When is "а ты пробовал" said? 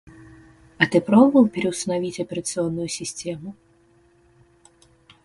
0.79-1.47